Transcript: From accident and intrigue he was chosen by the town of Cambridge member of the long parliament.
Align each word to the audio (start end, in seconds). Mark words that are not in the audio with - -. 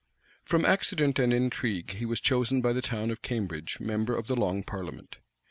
From 0.43 0.65
accident 0.65 1.19
and 1.19 1.31
intrigue 1.31 1.91
he 1.91 2.07
was 2.07 2.19
chosen 2.19 2.59
by 2.59 2.73
the 2.73 2.81
town 2.81 3.11
of 3.11 3.21
Cambridge 3.21 3.79
member 3.79 4.15
of 4.17 4.25
the 4.25 4.35
long 4.35 4.63
parliament. 4.63 5.17